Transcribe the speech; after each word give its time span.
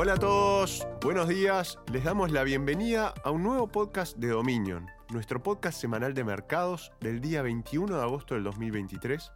Hola 0.00 0.12
a 0.12 0.16
todos, 0.16 0.86
buenos 1.02 1.26
días. 1.26 1.76
Les 1.92 2.04
damos 2.04 2.30
la 2.30 2.44
bienvenida 2.44 3.12
a 3.24 3.32
un 3.32 3.42
nuevo 3.42 3.66
podcast 3.66 4.16
de 4.16 4.28
Dominion, 4.28 4.86
nuestro 5.10 5.42
podcast 5.42 5.80
semanal 5.80 6.14
de 6.14 6.22
mercados 6.22 6.92
del 7.00 7.20
día 7.20 7.42
21 7.42 7.96
de 7.96 8.02
agosto 8.02 8.36
del 8.36 8.44
2023, 8.44 9.32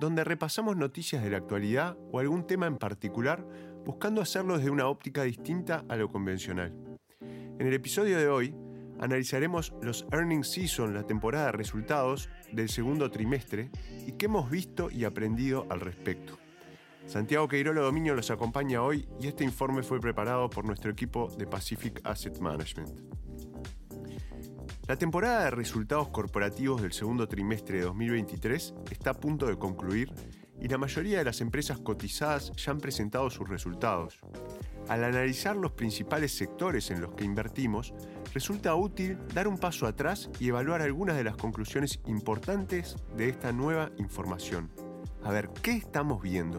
donde 0.00 0.24
repasamos 0.24 0.76
noticias 0.76 1.22
de 1.22 1.30
la 1.30 1.36
actualidad 1.36 1.96
o 2.10 2.18
algún 2.18 2.48
tema 2.48 2.66
en 2.66 2.78
particular, 2.78 3.46
buscando 3.84 4.20
hacerlo 4.20 4.56
desde 4.56 4.70
una 4.70 4.88
óptica 4.88 5.22
distinta 5.22 5.84
a 5.88 5.94
lo 5.94 6.10
convencional. 6.10 6.74
En 7.20 7.64
el 7.64 7.72
episodio 7.72 8.18
de 8.18 8.26
hoy, 8.26 8.56
analizaremos 8.98 9.72
los 9.82 10.04
earnings 10.10 10.50
season, 10.50 10.94
la 10.94 11.06
temporada 11.06 11.46
de 11.46 11.52
resultados 11.52 12.28
del 12.50 12.68
segundo 12.70 13.08
trimestre 13.08 13.70
y 14.04 14.14
qué 14.14 14.26
hemos 14.26 14.50
visto 14.50 14.90
y 14.90 15.04
aprendido 15.04 15.64
al 15.70 15.78
respecto. 15.78 16.41
Santiago 17.06 17.48
Queirolo 17.48 17.82
Dominio 17.82 18.14
los 18.14 18.30
acompaña 18.30 18.82
hoy 18.82 19.06
y 19.20 19.26
este 19.26 19.44
informe 19.44 19.82
fue 19.82 20.00
preparado 20.00 20.48
por 20.48 20.64
nuestro 20.64 20.90
equipo 20.90 21.28
de 21.36 21.46
Pacific 21.46 22.00
Asset 22.04 22.38
Management. 22.38 23.00
La 24.88 24.96
temporada 24.96 25.44
de 25.44 25.50
resultados 25.50 26.08
corporativos 26.08 26.82
del 26.82 26.92
segundo 26.92 27.28
trimestre 27.28 27.78
de 27.78 27.84
2023 27.84 28.74
está 28.90 29.10
a 29.10 29.14
punto 29.14 29.46
de 29.46 29.58
concluir 29.58 30.12
y 30.60 30.68
la 30.68 30.78
mayoría 30.78 31.18
de 31.18 31.24
las 31.24 31.40
empresas 31.40 31.78
cotizadas 31.78 32.52
ya 32.56 32.72
han 32.72 32.78
presentado 32.78 33.30
sus 33.30 33.48
resultados. 33.48 34.20
Al 34.88 35.04
analizar 35.04 35.56
los 35.56 35.72
principales 35.72 36.36
sectores 36.36 36.90
en 36.90 37.00
los 37.00 37.14
que 37.14 37.24
invertimos, 37.24 37.94
resulta 38.34 38.74
útil 38.74 39.18
dar 39.34 39.48
un 39.48 39.58
paso 39.58 39.86
atrás 39.86 40.30
y 40.38 40.48
evaluar 40.48 40.82
algunas 40.82 41.16
de 41.16 41.24
las 41.24 41.36
conclusiones 41.36 42.00
importantes 42.06 42.96
de 43.16 43.28
esta 43.28 43.52
nueva 43.52 43.90
información. 43.98 44.70
A 45.24 45.30
ver, 45.30 45.50
¿qué 45.62 45.72
estamos 45.72 46.20
viendo? 46.20 46.58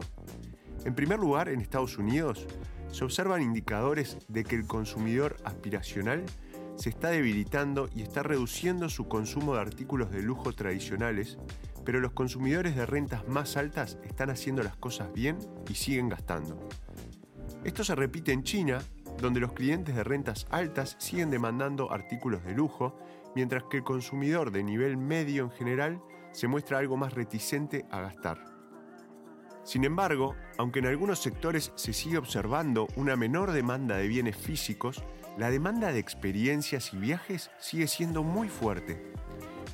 En 0.85 0.95
primer 0.95 1.19
lugar, 1.19 1.49
en 1.49 1.59
Estados 1.59 1.97
Unidos, 1.97 2.47
se 2.91 3.03
observan 3.03 3.41
indicadores 3.41 4.17
de 4.27 4.43
que 4.43 4.55
el 4.55 4.67
consumidor 4.67 5.35
aspiracional 5.43 6.23
se 6.75 6.89
está 6.89 7.09
debilitando 7.09 7.89
y 7.93 8.01
está 8.01 8.23
reduciendo 8.23 8.89
su 8.89 9.07
consumo 9.07 9.55
de 9.55 9.61
artículos 9.61 10.11
de 10.11 10.21
lujo 10.21 10.53
tradicionales, 10.53 11.37
pero 11.83 11.99
los 11.99 12.13
consumidores 12.13 12.75
de 12.75 12.85
rentas 12.85 13.27
más 13.27 13.57
altas 13.57 13.97
están 14.03 14.29
haciendo 14.29 14.63
las 14.63 14.75
cosas 14.77 15.11
bien 15.13 15.37
y 15.69 15.75
siguen 15.75 16.09
gastando. 16.09 16.69
Esto 17.63 17.83
se 17.83 17.95
repite 17.95 18.31
en 18.31 18.43
China, 18.43 18.79
donde 19.21 19.39
los 19.39 19.53
clientes 19.53 19.95
de 19.95 20.03
rentas 20.03 20.47
altas 20.49 20.95
siguen 20.99 21.29
demandando 21.29 21.91
artículos 21.91 22.43
de 22.43 22.53
lujo, 22.53 22.97
mientras 23.35 23.63
que 23.63 23.77
el 23.77 23.83
consumidor 23.83 24.51
de 24.51 24.63
nivel 24.63 24.97
medio 24.97 25.43
en 25.43 25.51
general 25.51 26.01
se 26.31 26.47
muestra 26.47 26.79
algo 26.79 26.97
más 26.97 27.13
reticente 27.13 27.85
a 27.91 28.01
gastar. 28.01 28.52
Sin 29.63 29.85
embargo, 29.85 30.35
aunque 30.57 30.79
en 30.79 30.87
algunos 30.87 31.19
sectores 31.19 31.71
se 31.75 31.93
sigue 31.93 32.17
observando 32.17 32.87
una 32.95 33.15
menor 33.15 33.51
demanda 33.51 33.97
de 33.97 34.07
bienes 34.07 34.35
físicos, 34.35 35.03
la 35.37 35.49
demanda 35.49 35.91
de 35.91 35.99
experiencias 35.99 36.93
y 36.93 36.97
viajes 36.97 37.49
sigue 37.59 37.87
siendo 37.87 38.23
muy 38.23 38.49
fuerte. 38.49 39.13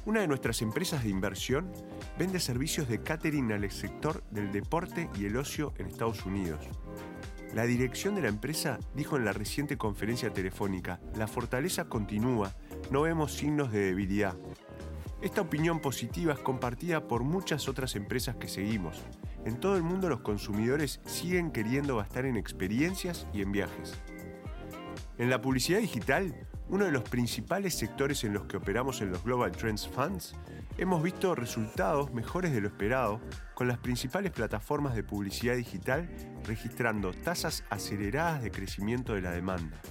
Una 0.06 0.22
de 0.22 0.28
nuestras 0.28 0.62
empresas 0.62 1.04
de 1.04 1.10
inversión 1.10 1.72
vende 2.18 2.40
servicios 2.40 2.88
de 2.88 3.02
catering 3.02 3.52
al 3.52 3.70
sector 3.70 4.24
del 4.32 4.52
deporte 4.52 5.10
y 5.18 5.26
el 5.26 5.38
ocio 5.38 5.74
en 5.78 5.88
Estados 5.88 6.26
Unidos. 6.26 6.60
La 7.54 7.64
dirección 7.64 8.14
de 8.14 8.22
la 8.22 8.28
empresa 8.28 8.80
dijo 8.94 9.18
en 9.18 9.26
la 9.26 9.34
reciente 9.34 9.76
conferencia 9.76 10.32
telefónica, 10.32 11.00
la 11.16 11.28
fortaleza 11.28 11.86
continúa, 11.86 12.54
no 12.92 13.02
vemos 13.02 13.34
signos 13.34 13.72
de 13.72 13.86
debilidad. 13.86 14.36
Esta 15.22 15.42
opinión 15.42 15.80
positiva 15.80 16.34
es 16.34 16.40
compartida 16.40 17.08
por 17.08 17.24
muchas 17.24 17.68
otras 17.68 17.96
empresas 17.96 18.36
que 18.36 18.48
seguimos. 18.48 19.04
En 19.50 19.60
todo 19.60 19.78
el 19.78 19.82
mundo 19.82 20.10
los 20.10 20.20
consumidores 20.20 21.02
siguen 21.08 21.50
queriendo 21.50 21.98
gastar 21.98 22.28
en 22.28 22.38
experiencias 22.38 23.26
y 23.34 23.42
en 23.42 23.52
viajes. 23.52 24.00
En 25.18 25.32
la 25.32 25.42
publicidad 25.42 25.80
digital, 25.80 26.48
uno 26.68 26.86
de 26.86 26.92
los 26.92 27.02
principales 27.02 27.74
sectores 27.74 28.24
en 28.24 28.34
los 28.34 28.46
que 28.46 28.58
operamos 28.58 29.02
en 29.02 29.10
los 29.10 29.24
Global 29.24 29.52
Trends 29.52 29.88
Funds, 29.88 30.36
hemos 30.78 31.02
visto 31.02 31.34
resultados 31.34 32.14
mejores 32.14 32.54
de 32.54 32.62
lo 32.62 32.68
esperado, 32.68 33.22
con 33.56 33.68
las 33.68 33.80
principales 33.80 34.32
plataformas 34.34 34.94
de 34.94 35.02
publicidad 35.02 35.56
digital 35.56 36.08
registrando 36.44 37.12
tasas 37.12 37.64
aceleradas 37.72 38.44
de 38.44 38.52
crecimiento 38.52 39.16
de 39.16 39.24
la 39.24 39.32
demanda. 39.32 39.82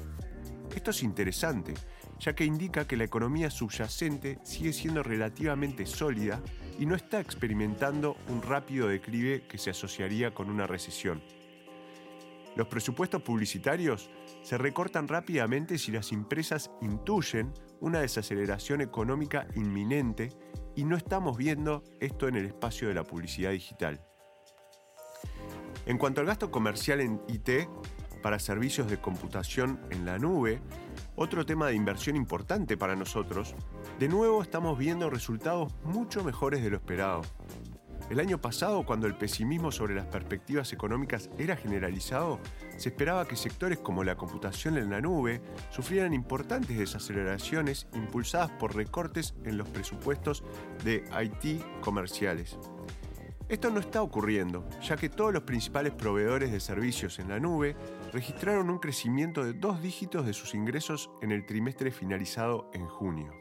Esto 0.73 0.93
es 0.93 1.03
interesante, 1.03 1.75
ya 2.21 2.33
que 2.33 2.45
indica 2.45 2.87
que 2.87 2.97
la 2.97 3.03
economía 3.03 3.51
subyacente 3.51 4.39
sigue 4.45 4.73
siendo 4.73 5.03
relativamente 5.03 5.85
sólida 5.85 6.41
y 6.79 6.87
no 6.87 6.95
está 6.95 7.21
experimentando 7.21 8.17
un 8.29 8.43
rápido 8.43 8.89
declive 8.89 9.43
que 9.49 9.59
se 9.59 9.71
asociaría 9.71 10.33
con 10.33 10.49
una 10.49 10.67
recesión. 10.67 11.21
Los 12.57 12.69
presupuestos 12.69 13.23
publicitarios 13.23 14.11
se 14.43 14.59
recortan 14.59 15.07
rápidamente 15.07 15.79
si 15.79 15.93
las 15.93 16.13
empresas 16.13 16.71
intuyen 16.81 17.53
una 17.81 18.01
desaceleración 18.01 18.81
económica 18.81 19.47
inminente 19.55 20.31
y 20.75 20.85
no 20.85 20.97
estamos 20.97 21.37
viendo 21.37 21.85
esto 22.01 22.29
en 22.29 22.37
el 22.37 22.47
espacio 22.47 22.89
de 22.89 22.95
la 22.95 23.05
publicidad 23.05 23.51
digital. 23.51 24.01
En 25.87 25.99
cuanto 25.99 26.21
al 26.21 26.27
gasto 26.27 26.51
comercial 26.51 27.01
en 27.01 27.21
IT, 27.29 27.69
para 28.23 28.39
servicios 28.39 28.89
de 28.91 29.01
computación 29.01 29.81
en 29.91 30.05
la 30.05 30.19
nube, 30.19 30.61
otro 31.17 31.47
tema 31.47 31.67
de 31.67 31.75
inversión 31.75 32.17
importante 32.17 32.77
para 32.77 32.97
nosotros, 32.97 33.55
de 33.99 34.09
nuevo 34.09 34.43
estamos 34.43 34.79
viendo 34.79 35.11
resultados 35.11 35.73
mucho 35.85 36.25
mejores 36.25 36.63
de 36.63 36.71
lo 36.71 36.77
esperado. 36.77 37.23
El 38.11 38.21
año 38.21 38.41
pasado, 38.41 38.87
cuando 38.87 39.07
el 39.07 39.17
pesimismo 39.17 39.71
sobre 39.71 39.95
las 39.95 40.07
perspectivas 40.07 40.73
económicas 40.73 41.29
era 41.37 41.57
generalizado, 41.57 42.41
se 42.79 42.89
esperaba 42.89 43.29
que 43.29 43.37
sectores 43.37 43.79
como 43.79 44.03
la 44.03 44.17
computación 44.17 44.79
en 44.79 44.89
la 44.89 45.03
nube 45.03 45.43
sufrieran 45.71 46.15
importantes 46.15 46.79
desaceleraciones 46.79 47.87
impulsadas 47.93 48.51
por 48.53 48.75
recortes 48.75 49.35
en 49.45 49.59
los 49.59 49.69
presupuestos 49.69 50.43
de 50.85 51.05
IT 51.23 51.63
comerciales. 51.83 52.57
Esto 53.51 53.71
no 53.71 53.81
está 53.81 54.01
ocurriendo, 54.03 54.67
ya 54.83 54.97
que 54.97 55.09
todos 55.09 55.33
los 55.33 55.43
principales 55.43 55.93
proveedores 55.93 56.51
de 56.51 56.61
servicios 56.61 57.19
en 57.19 57.29
la 57.29 57.41
nube 57.41 57.77
registraron 58.13 58.71
un 58.71 58.79
crecimiento 58.79 59.45
de 59.45 59.53
dos 59.53 59.83
dígitos 59.83 60.25
de 60.25 60.33
sus 60.33 60.55
ingresos 60.55 61.11
en 61.21 61.31
el 61.31 61.45
trimestre 61.45 61.91
finalizado 61.91 62.71
en 62.73 62.87
junio. 62.87 63.33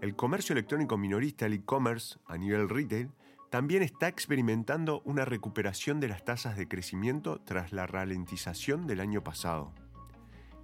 El 0.00 0.14
comercio 0.14 0.52
electrónico 0.52 0.98
minorista, 0.98 1.46
el 1.46 1.54
e-commerce 1.54 2.18
a 2.26 2.36
nivel 2.36 2.68
retail, 2.68 3.10
también 3.50 3.82
está 3.82 4.08
experimentando 4.08 5.00
una 5.04 5.24
recuperación 5.24 6.00
de 6.00 6.08
las 6.08 6.24
tasas 6.24 6.56
de 6.56 6.68
crecimiento 6.68 7.40
tras 7.40 7.72
la 7.72 7.86
ralentización 7.86 8.86
del 8.86 9.00
año 9.00 9.22
pasado. 9.22 9.72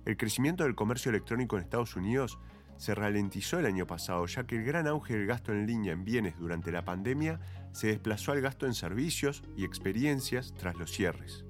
El 0.04 0.16
crecimiento 0.16 0.64
del 0.64 0.74
comercio 0.74 1.10
electrónico 1.10 1.56
en 1.56 1.62
Estados 1.62 1.96
Unidos 1.96 2.38
se 2.80 2.94
ralentizó 2.94 3.58
el 3.58 3.66
año 3.66 3.86
pasado, 3.86 4.24
ya 4.24 4.44
que 4.46 4.56
el 4.56 4.64
gran 4.64 4.86
auge 4.86 5.12
del 5.12 5.26
gasto 5.26 5.52
en 5.52 5.66
línea 5.66 5.92
en 5.92 6.02
bienes 6.02 6.38
durante 6.38 6.72
la 6.72 6.82
pandemia 6.82 7.38
se 7.72 7.88
desplazó 7.88 8.32
al 8.32 8.40
gasto 8.40 8.64
en 8.64 8.72
servicios 8.72 9.42
y 9.54 9.66
experiencias 9.66 10.54
tras 10.54 10.76
los 10.76 10.90
cierres. 10.90 11.44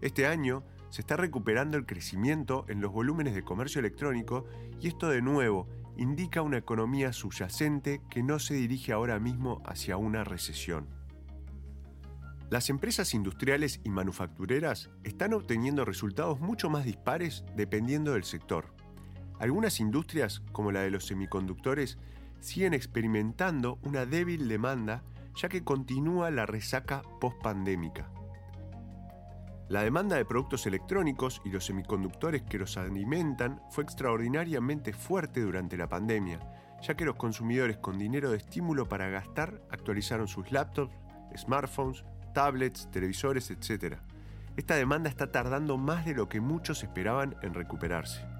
Este 0.00 0.26
año 0.26 0.64
se 0.88 1.02
está 1.02 1.18
recuperando 1.18 1.76
el 1.76 1.84
crecimiento 1.84 2.64
en 2.68 2.80
los 2.80 2.90
volúmenes 2.90 3.34
de 3.34 3.42
comercio 3.42 3.80
electrónico 3.80 4.46
y 4.80 4.88
esto 4.88 5.10
de 5.10 5.20
nuevo 5.20 5.68
indica 5.98 6.40
una 6.40 6.56
economía 6.56 7.12
subyacente 7.12 8.00
que 8.08 8.22
no 8.22 8.38
se 8.38 8.54
dirige 8.54 8.92
ahora 8.94 9.20
mismo 9.20 9.60
hacia 9.66 9.98
una 9.98 10.24
recesión. 10.24 10.88
Las 12.48 12.70
empresas 12.70 13.12
industriales 13.12 13.82
y 13.84 13.90
manufactureras 13.90 14.88
están 15.04 15.34
obteniendo 15.34 15.84
resultados 15.84 16.40
mucho 16.40 16.70
más 16.70 16.86
dispares 16.86 17.44
dependiendo 17.56 18.14
del 18.14 18.24
sector. 18.24 18.79
Algunas 19.40 19.80
industrias, 19.80 20.42
como 20.52 20.70
la 20.70 20.82
de 20.82 20.90
los 20.90 21.06
semiconductores, 21.06 21.98
siguen 22.40 22.74
experimentando 22.74 23.78
una 23.82 24.06
débil 24.06 24.48
demanda 24.48 25.02
ya 25.34 25.48
que 25.48 25.64
continúa 25.64 26.30
la 26.30 26.46
resaca 26.46 27.02
post-pandémica. 27.20 28.10
La 29.68 29.82
demanda 29.82 30.16
de 30.16 30.24
productos 30.24 30.66
electrónicos 30.66 31.40
y 31.44 31.50
los 31.50 31.64
semiconductores 31.64 32.42
que 32.42 32.58
los 32.58 32.76
alimentan 32.76 33.62
fue 33.70 33.84
extraordinariamente 33.84 34.92
fuerte 34.92 35.40
durante 35.40 35.76
la 35.76 35.88
pandemia, 35.88 36.40
ya 36.82 36.94
que 36.94 37.04
los 37.04 37.16
consumidores 37.16 37.78
con 37.78 37.98
dinero 37.98 38.30
de 38.30 38.38
estímulo 38.38 38.88
para 38.88 39.08
gastar 39.08 39.62
actualizaron 39.70 40.28
sus 40.28 40.50
laptops, 40.50 40.94
smartphones, 41.36 42.04
tablets, 42.34 42.90
televisores, 42.90 43.50
etc. 43.50 43.96
Esta 44.56 44.74
demanda 44.74 45.08
está 45.08 45.30
tardando 45.30 45.78
más 45.78 46.04
de 46.04 46.14
lo 46.14 46.28
que 46.28 46.40
muchos 46.40 46.82
esperaban 46.82 47.36
en 47.42 47.54
recuperarse. 47.54 48.39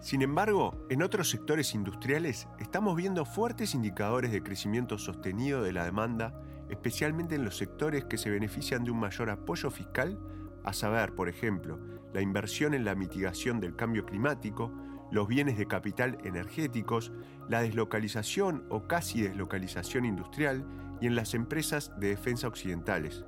Sin 0.00 0.22
embargo, 0.22 0.86
en 0.90 1.02
otros 1.02 1.28
sectores 1.28 1.74
industriales 1.74 2.46
estamos 2.60 2.96
viendo 2.96 3.24
fuertes 3.24 3.74
indicadores 3.74 4.30
de 4.30 4.42
crecimiento 4.42 4.96
sostenido 4.96 5.62
de 5.62 5.72
la 5.72 5.84
demanda, 5.84 6.40
especialmente 6.70 7.34
en 7.34 7.44
los 7.44 7.56
sectores 7.56 8.04
que 8.04 8.16
se 8.16 8.30
benefician 8.30 8.84
de 8.84 8.92
un 8.92 9.00
mayor 9.00 9.28
apoyo 9.28 9.70
fiscal, 9.70 10.18
a 10.64 10.72
saber, 10.72 11.14
por 11.14 11.28
ejemplo, 11.28 11.80
la 12.12 12.20
inversión 12.20 12.74
en 12.74 12.84
la 12.84 12.94
mitigación 12.94 13.58
del 13.58 13.74
cambio 13.74 14.04
climático, 14.06 14.72
los 15.10 15.26
bienes 15.26 15.58
de 15.58 15.66
capital 15.66 16.18
energéticos, 16.24 17.12
la 17.48 17.62
deslocalización 17.62 18.64
o 18.68 18.86
casi 18.86 19.22
deslocalización 19.22 20.04
industrial 20.04 20.64
y 21.00 21.06
en 21.06 21.16
las 21.16 21.34
empresas 21.34 21.92
de 21.98 22.08
defensa 22.08 22.46
occidentales. 22.46 23.24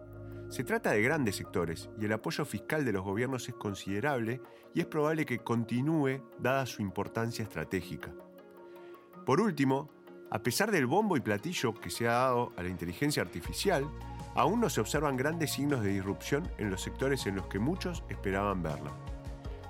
Se 0.50 0.64
trata 0.64 0.91
de 0.91 1.00
grandes 1.00 1.37
sectores 1.37 1.88
y 2.00 2.06
el 2.06 2.12
apoyo 2.12 2.44
fiscal 2.44 2.85
de 2.85 2.93
los 2.93 3.05
gobiernos 3.05 3.49
es 3.49 3.55
considerable 3.55 4.41
y 4.75 4.81
es 4.81 4.87
probable 4.87 5.25
que 5.25 5.38
continúe 5.38 6.20
dada 6.41 6.67
su 6.67 6.82
importancia 6.82 7.44
estratégica. 7.44 8.12
Por 9.25 9.41
último, 9.41 9.88
a 10.29 10.41
pesar 10.41 10.73
del 10.73 10.87
bombo 10.87 11.17
y 11.17 11.20
platillo 11.20 11.73
que 11.73 11.88
se 11.88 12.08
ha 12.08 12.14
dado 12.14 12.52
a 12.56 12.64
la 12.64 12.69
inteligencia 12.69 13.23
artificial, 13.23 13.88
aún 14.35 14.61
no 14.61 14.69
se 14.69 14.81
observan 14.81 15.17
grandes 15.17 15.52
signos 15.52 15.85
de 15.85 15.91
disrupción 15.91 16.50
en 16.58 16.69
los 16.69 16.82
sectores 16.82 17.26
en 17.26 17.37
los 17.37 17.46
que 17.46 17.61
muchos 17.61 18.03
esperaban 18.08 18.61
verla. 18.61 18.93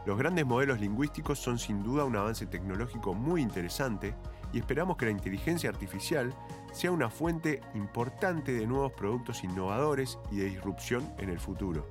Los 0.06 0.16
grandes 0.16 0.46
modelos 0.46 0.80
lingüísticos 0.80 1.38
son 1.38 1.58
sin 1.58 1.82
duda 1.82 2.06
un 2.06 2.16
avance 2.16 2.46
tecnológico 2.46 3.12
muy 3.12 3.42
interesante 3.42 4.14
y 4.52 4.58
esperamos 4.58 4.96
que 4.96 5.06
la 5.06 5.12
inteligencia 5.12 5.70
artificial 5.70 6.34
sea 6.72 6.92
una 6.92 7.10
fuente 7.10 7.60
importante 7.74 8.52
de 8.52 8.66
nuevos 8.66 8.92
productos 8.92 9.44
innovadores 9.44 10.18
y 10.30 10.38
de 10.38 10.46
disrupción 10.46 11.12
en 11.18 11.30
el 11.30 11.38
futuro. 11.38 11.90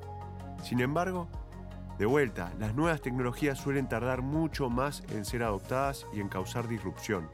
Sin 0.64 0.82
embargo, 0.82 1.28
de 1.98 2.06
vuelta, 2.06 2.54
las 2.60 2.76
nuevas 2.76 3.02
tecnologías 3.02 3.58
suelen 3.58 3.90
tardar 3.90 4.22
mucho 4.22 4.70
más 4.70 5.04
en 5.10 5.26
ser 5.26 5.44
adoptadas 5.44 6.06
y 6.14 6.22
en 6.22 6.30
causar 6.30 6.68
disrupción. 6.68 7.30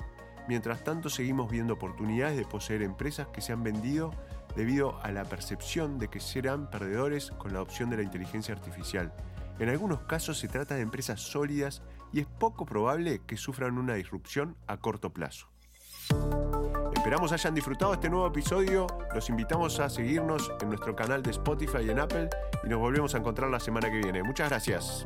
Mientras 0.48 0.83
tanto, 0.83 1.10
seguimos 1.10 1.50
viendo 1.50 1.74
oportunidades 1.74 2.38
de 2.38 2.45
poseer 2.45 2.81
empresas 2.81 3.27
que 3.27 3.42
se 3.42 3.54
han 3.54 3.63
vendido 3.63 4.12
debido 4.56 5.00
a 5.04 5.12
la 5.12 5.25
percepción 5.25 5.98
de 6.00 6.07
que 6.07 6.19
serán 6.19 6.69
perdedores 6.69 7.31
con 7.31 7.51
la 7.51 7.60
adopción 7.60 7.89
de 7.89 7.98
la 7.98 8.04
inteligencia 8.04 8.54
artificial 8.56 9.12
en 9.57 9.69
algunos 9.69 10.01
casos 10.01 10.38
se 10.38 10.50
trata 10.50 10.75
de 10.75 10.81
empresas 10.81 11.22
sólidas 11.22 11.81
y 12.15 12.21
es 12.21 12.27
poco 12.27 12.65
probable 12.65 13.19
que 13.27 13.35
sufran 13.35 13.77
una 13.77 13.95
disrupción 13.95 14.56
a 14.67 14.77
corto 14.77 15.09
plazo. 15.09 15.50
Esperamos 16.95 17.33
hayan 17.33 17.53
disfrutado 17.53 17.94
este 17.94 18.09
nuevo 18.09 18.25
episodio, 18.25 18.88
los 19.13 19.29
invitamos 19.29 19.81
a 19.81 19.89
seguirnos 19.89 20.50
en 20.62 20.69
nuestro 20.69 20.95
canal 20.95 21.21
de 21.21 21.31
Spotify 21.31 21.79
y 21.85 21.89
en 21.89 22.00
Apple 22.00 22.29
y 22.63 22.69
nos 22.69 22.79
volvemos 22.79 23.13
a 23.15 23.17
encontrar 23.17 23.51
la 23.51 23.59
semana 23.59 23.91
que 23.91 23.97
viene. 23.97 24.23
Muchas 24.23 24.47
gracias. 24.47 25.06